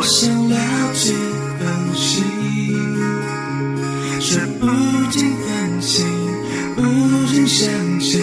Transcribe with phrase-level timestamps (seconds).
[0.00, 0.56] 我想了
[0.94, 1.12] 解
[1.58, 2.22] 分析，
[4.18, 4.66] 却不
[5.10, 6.02] 禁分析，
[6.74, 6.80] 不
[7.30, 7.68] 禁想
[8.00, 8.18] 起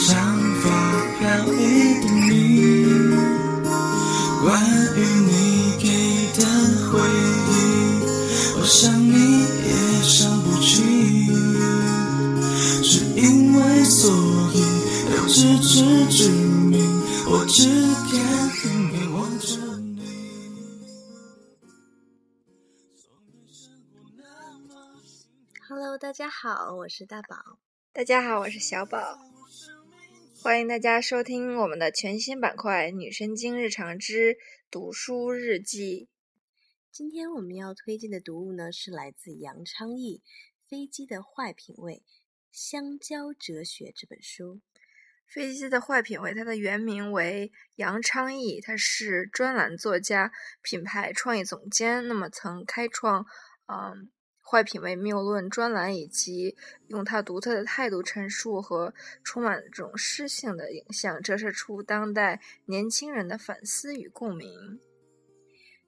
[0.00, 0.66] 长发
[1.20, 2.34] 飘逸的你。
[4.42, 4.60] 关
[4.96, 4.98] 于
[5.28, 5.30] 你
[5.78, 5.86] 给
[6.36, 6.42] 的
[6.90, 6.98] 回
[7.48, 7.50] 忆，
[8.58, 9.14] 我想你
[9.68, 10.82] 也想不起，
[12.82, 14.10] 只因为所
[14.52, 14.58] 以
[15.14, 16.84] 有自知之明，
[17.28, 17.68] 我只
[18.10, 18.18] 敢
[18.64, 19.46] 远远望着
[25.94, 27.60] Hello，大家好，我是大宝。
[27.92, 29.16] 大家好，我是小宝，
[30.42, 34.36] 欢迎大家收听我们的全新板块《女生经日常之
[34.72, 36.08] 读书日记》。
[36.90, 40.20] 今天我们要推荐的读物呢，是来自杨昌义
[40.68, 42.02] 《飞机的坏品味：
[42.50, 44.60] 香蕉哲学》这本书。
[45.28, 53.24] 飞机的坏品味，它的原名为杨昌义，他是专栏作家、品牌创意总监，那么曾开创
[53.66, 54.10] 嗯。
[54.46, 56.54] 坏品味谬论专栏，以及
[56.88, 58.92] 用他独特的态度陈述和
[59.22, 64.78] 充满这种诗性的影像，折射出当代年轻人的反思与共鸣。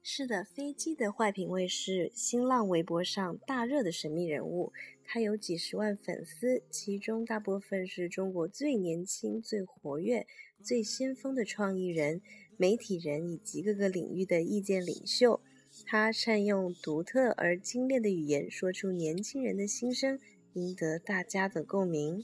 [0.01, 4.71] 是的，飞机的坏品味是新浪微博上大热的神秘人物，
[5.03, 10.25] 他有几十万粉丝，其中大部分是中国最年轻、最活跃、
[10.63, 12.21] 最先锋的创意人、
[12.55, 15.41] 媒体人以及各个领域的意见领袖。
[15.85, 20.19] 他善用独特而精炼的语言，说出年轻人的心声，
[20.53, 22.23] 赢得大家的共鸣。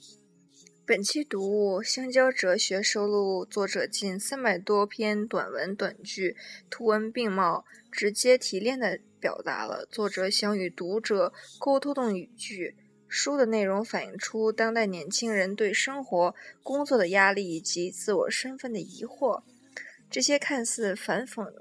[0.86, 6.36] 本期读物《香蕉哲学》收录作者近三百多篇短文短句，
[6.70, 12.76] 图文并茂，直接提炼地表达了作者想与读者沟通的语句。
[13.08, 19.44] 书的内容反映出当代年轻人对生活、工作的压力以及自我身份的疑惑。
[20.10, 21.54] 这些看似反讽。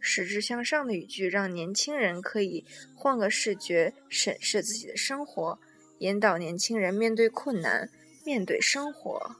[0.00, 2.64] 实质向上的语句，让年轻人可以
[2.94, 5.58] 换个视觉审视自己的生活，
[5.98, 7.90] 引导年轻人面对困难，
[8.24, 9.36] 面对生活。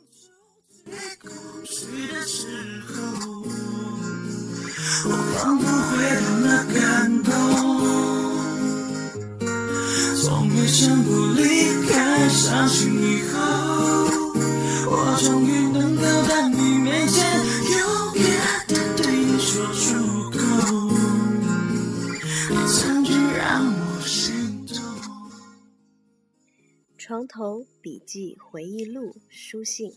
[10.68, 11.35] 想过
[27.06, 29.94] 床头笔记、回忆录、书信，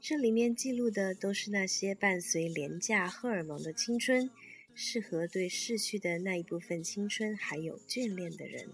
[0.00, 4.28] 这里面记录的都是那些伴随廉价荷尔蒙的青春，
[4.74, 8.68] 适合对逝去的那一部分青春还有眷恋的人。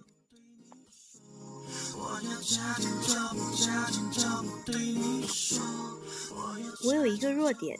[6.86, 7.76] 我有一个弱点，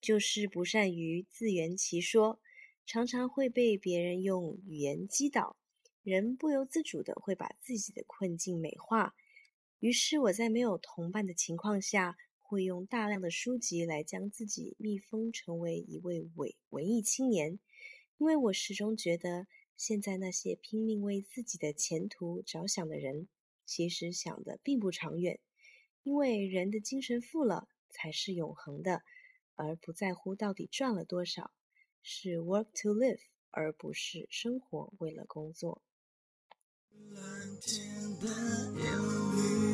[0.00, 2.40] 就是不善于自圆其说。
[2.86, 5.58] 常常会被别人用语言击倒，
[6.02, 9.14] 人不由自主的会把自己的困境美化。
[9.78, 17.58] 于是我在没有同伴的情况下，会用大量的书籍来将自己密封成为一位伪文艺青年。
[18.18, 23.28] 因为我始终觉得，现在那些拼命为自己的前途着想的人，
[23.66, 25.38] 其实想的并不长远。
[26.02, 29.02] 因为人的精神富了才是永恒的，
[29.54, 31.50] 而不在乎到底赚了多少。
[32.00, 33.18] 是 work to live，
[33.50, 35.82] 而不是生活为了工作。
[37.10, 37.20] 蓝
[37.60, 37.84] 天
[38.20, 38.26] 的
[38.72, 38.86] 忧
[39.34, 39.65] 郁，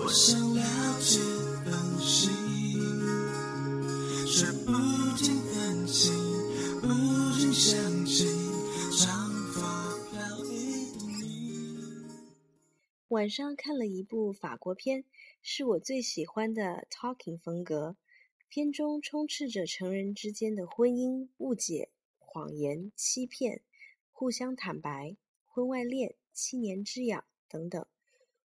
[0.00, 0.62] 我想了
[1.00, 1.18] 解
[1.64, 2.30] 分析，
[4.26, 4.72] 却不
[5.16, 6.12] 禁分析，
[6.80, 6.86] 不
[7.36, 8.24] 禁想起
[8.96, 12.06] 长发飘逸的你。
[13.08, 15.04] 晚上看了一部法国片，
[15.42, 17.96] 是我最喜欢的 talking 风格。
[18.48, 23.60] 片中充斥着成人之间的婚姻、误解、谎言、欺骗、
[24.10, 27.84] 互相坦白、婚外恋、七年之痒等等。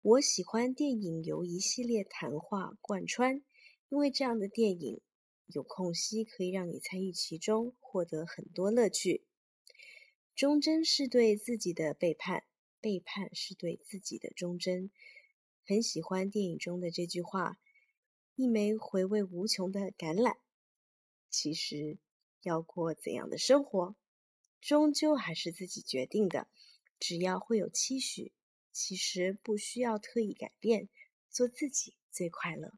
[0.03, 3.43] 我喜欢电影由一系列谈话贯穿，
[3.91, 5.03] 因为这样的电影
[5.45, 9.27] 有空隙可以让你参与其中，获得很多乐趣。
[10.35, 12.45] 忠贞是对自己的背叛，
[12.81, 14.91] 背叛是对自己的忠贞。
[15.67, 17.59] 很喜欢电影中的这句话。
[18.37, 20.39] 一枚回味无穷的橄榄，
[21.29, 21.99] 其实
[22.41, 23.95] 要过怎样的生活，
[24.63, 26.49] 终究还是自己决定的。
[26.99, 28.33] 只要会有期许，
[28.73, 30.89] 其实不需要特意改变，
[31.29, 32.73] 做自己最快乐。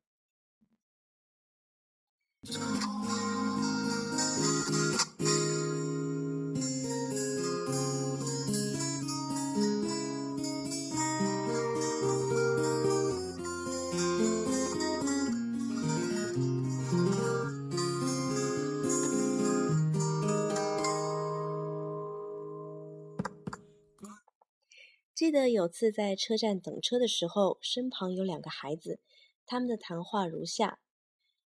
[25.23, 28.99] 记得有次在车站等车的时候，身旁有两个孩子，
[29.47, 30.81] 他们的谈话如下：“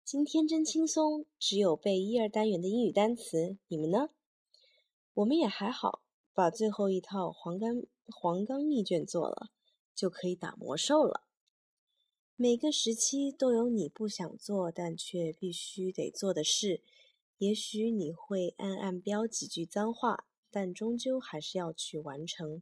[0.03, 3.57] 今天真轻松，只有背一二单元的英语单词。
[3.69, 4.09] 你们呢？
[5.13, 6.01] 我们也还好，
[6.33, 9.51] 把最后一套黄冈黄冈密卷做了，
[9.95, 11.23] 就可以打魔兽了。
[12.35, 16.81] 每个时期都有你不想做但却必须得做的事。
[17.37, 22.61] 也许你会暗暗飙几句脏话，但终究还是要去完成。”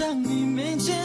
[0.00, 0.98] 当你面前。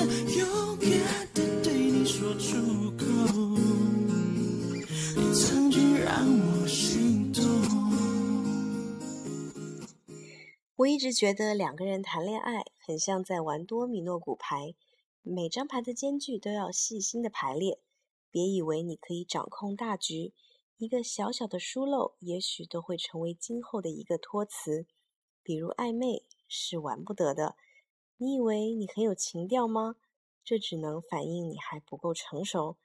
[10.78, 14.76] 我一直觉得两个人谈恋爱很像在玩多米诺骨牌，
[15.24, 17.80] 每张牌的间距都要细心的排列。
[18.30, 20.34] 别以为你可以掌控大局，
[20.78, 24.86] 一个小小的疏漏，也许都会成为今后的一个托词。
[25.44, 27.56] 比如暧昧是玩不得的。
[28.18, 29.98] 你以为你很有情调吗？
[30.44, 32.78] 这只能反映你还不够成熟。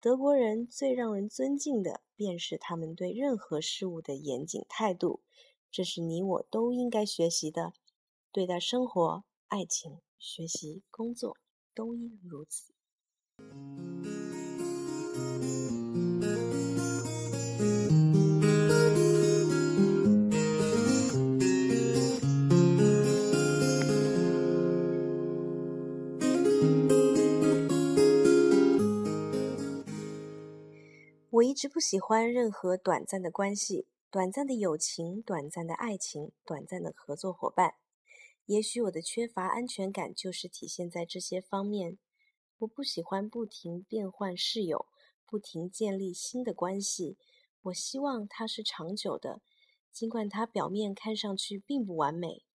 [0.00, 5.20] 德国人最让人尊敬的，便是他们对任何事物的严谨态度。
[5.70, 7.72] 这是你我都应该学习的。
[8.30, 11.36] 对待生活、爱情、学习、工作，
[11.74, 12.72] 都应如此。
[31.52, 37.74] 一直不喜欢任何短暂的关系，短暂的友情，短暂的爱情，短暂的合作伙伴。
[38.46, 41.98] 也许我的缺乏安全感就是体现在这些方面。
[42.60, 44.86] 我不喜欢不停变换室友，
[45.26, 47.18] 不停建立新的关系。
[47.64, 49.42] 我希望它是长久的，
[49.92, 52.46] 尽管它表面看上去并不完美。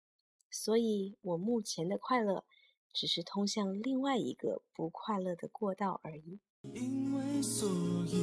[0.49, 2.43] 所以，我目前的快乐，
[2.91, 6.39] 只是通向另外一个不快乐的过道而已。
[6.63, 7.69] 因为所
[8.11, 8.17] 以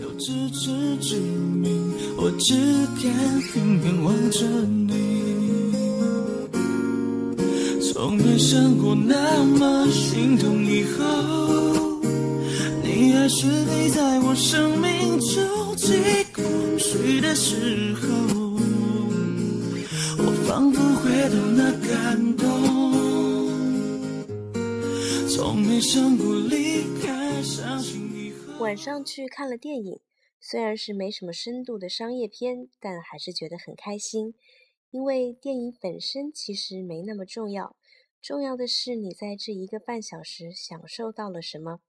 [0.00, 2.54] 有自知之明，我只
[3.02, 3.04] 敢
[3.54, 4.46] 远远望着
[4.86, 4.92] 你，
[7.92, 10.64] 从没想过那么心痛。
[10.64, 12.00] 以后
[12.84, 16.44] 你还是陪在我生命中最空
[16.78, 18.08] 虚的时候，
[20.16, 22.46] 我仿佛回到那感动，
[25.28, 26.99] 从没想过离开。
[28.58, 30.00] 晚上去看了电影，
[30.38, 34.34] 虽然是没什么深度的商业片，但还是觉得很开心。
[34.90, 37.76] 因为电影本身其实没那么重要，
[38.20, 41.80] 重要的是你在这一个半小时享受到了什么。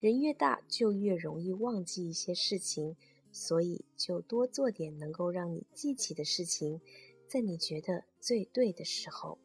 [0.00, 2.96] 人越大，就越容易忘记一些事情，
[3.30, 6.80] 所以就多做点能够让你记起的事情，
[7.28, 9.38] 在你觉得最对的时候。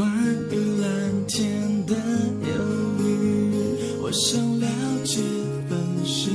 [0.00, 0.10] 关
[0.48, 2.54] 于蓝天的忧
[3.00, 4.66] 郁，我想了
[5.04, 5.20] 解
[5.68, 6.30] 分析，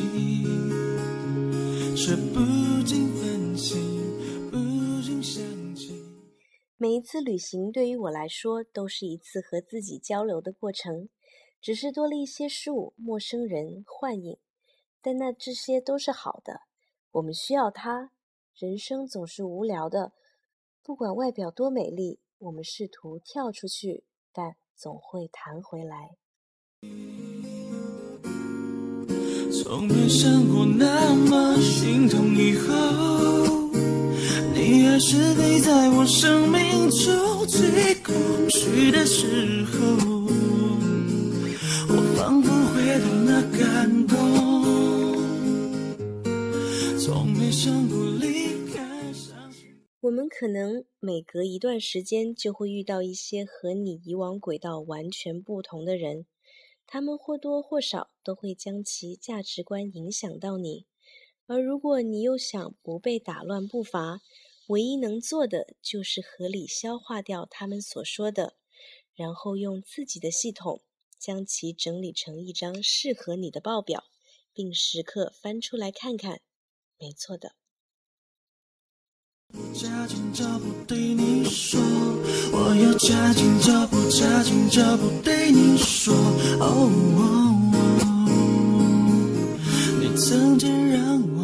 [1.95, 2.39] 却不
[2.83, 3.73] 禁分析，
[4.51, 4.57] 不
[5.01, 5.43] 禁想
[5.75, 5.99] 起。
[6.77, 11.09] 每一次旅行对于我来说都是一次和自己交流的过程，
[11.59, 14.37] 只是多了一些树、陌生人、幻影，
[15.01, 16.61] 但那这些都是好的。
[17.13, 18.11] 我们需要它。
[18.55, 20.13] 人生总是无聊的，
[20.83, 22.19] 不管外表多美丽。
[22.39, 26.17] 我们试图跳出去，但总会弹回来。
[29.51, 32.67] 从没想过那么心痛，以后
[34.53, 38.13] 你还是陪在我生命中最空
[38.49, 39.79] 虚的时候，
[41.87, 44.13] 我仿佛回到那感动，
[46.99, 48.24] 从没想过离。
[50.05, 56.27] 我们可能每隔一段时间就会遇到一些和你以往轨道完全不同的人，
[56.85, 60.85] 他们或多或少都会将其价值观影响到你。
[61.47, 64.21] 而如果你又想不被打乱步伐，
[64.67, 68.57] 唯一能做的就是合理消化掉他们所说的，
[69.15, 70.83] 然后用自己的系统
[71.17, 74.03] 将其整理成一张适合你的报表，
[74.53, 76.41] 并时刻翻出来看看。
[76.99, 77.53] 没错的。
[79.73, 81.79] 加紧脚步对你说，
[82.51, 86.13] 我要加紧脚步，加紧脚步对你说，
[86.59, 86.89] 哦，
[89.99, 91.43] 你曾经让我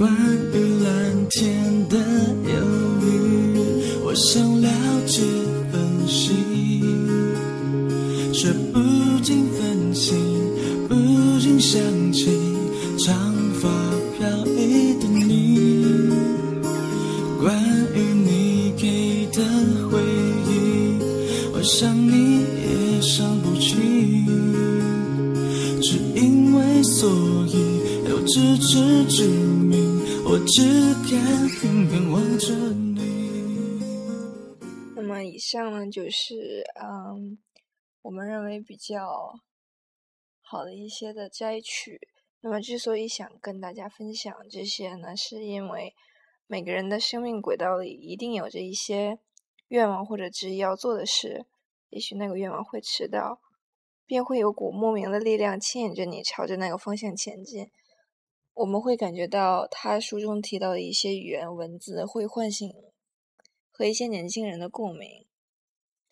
[0.00, 0.10] 关
[0.54, 2.52] 于蓝天的忧
[3.02, 3.58] 郁，
[4.02, 4.66] 我想了
[5.06, 5.20] 解
[5.70, 6.32] 分析，
[8.32, 8.80] 却不
[9.22, 10.14] 禁分析，
[10.88, 10.94] 不
[11.38, 11.78] 禁想
[12.14, 12.30] 起
[32.20, 33.80] 望着你。
[34.94, 37.38] 那么以上呢，就是嗯，
[38.02, 39.40] 我们认为比较
[40.42, 41.98] 好的一些的摘取。
[42.42, 45.94] 那么之所以想跟大家分享这些呢，是因为
[46.46, 49.18] 每个人的生命轨道里一定有着一些
[49.68, 51.46] 愿望或者执意要做的事，
[51.88, 53.40] 也许那个愿望会迟到，
[54.04, 57.70] 便会有股莫名的力量牵引着你朝着那个方向前进。
[58.60, 62.70] 我们会感觉到他书中提到的一些语言文字会唤醒
[63.70, 65.24] 和一些年轻人的共鸣。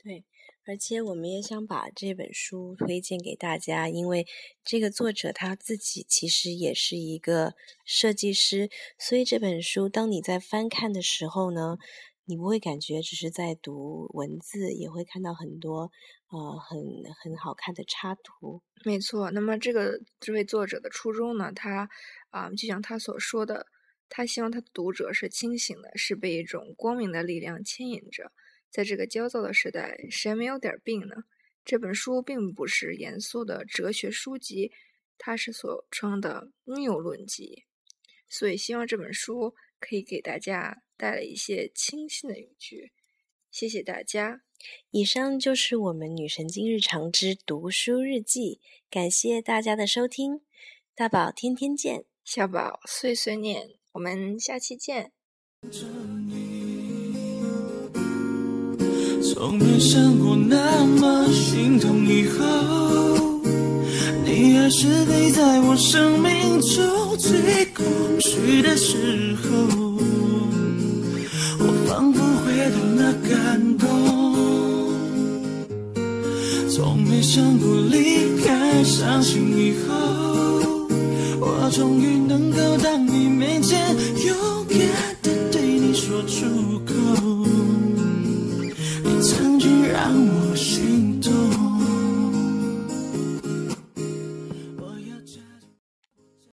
[0.02, 0.24] 对，
[0.66, 4.26] 而且我们也想把这本书推荐给大家，因为
[4.64, 7.52] 这个作者他自己其实也是一个
[7.84, 11.76] 设计师，所以这本书当你在翻看的时候呢，
[12.24, 15.90] 你不会感觉只是在读文字，也会看到很多
[16.30, 16.80] 呃很
[17.22, 18.62] 很好看的插图。
[18.86, 21.90] 没错，那么这个这位作者的初衷呢，他。
[22.30, 23.66] 啊，就像他所说的，
[24.08, 28.32] 他希望他的读者是清醒的，是被一种光明的力量牵引着。
[28.70, 31.25] 在这个焦躁的时代，谁没有点病呢？
[31.64, 34.73] 这本书并不是严肃的哲学书籍，
[35.16, 37.64] 它是所称的谬论集。
[38.28, 42.92] 所以，希望这本书可以给大家带来一些清新的语句。
[43.50, 44.42] 谢谢大家。
[44.90, 50.42] 以上就是我们女神经日常之读书日记，感谢大家的收听，
[50.94, 52.04] 大宝天天见。
[52.30, 55.12] 小宝碎碎念，我们下期见。
[59.23, 63.40] 从没想过那么心痛，以后
[64.26, 67.87] 你还是陪在我生命中最空
[68.20, 69.49] 虚的时候，
[71.61, 73.88] 我仿佛回到那感动。
[76.68, 80.67] 从没想过离开，伤心以后。
[81.50, 83.80] 我终于能够当你面前，
[84.26, 84.36] 勇
[84.68, 84.78] 敢
[85.22, 86.44] 的对你说出
[86.84, 87.17] 口。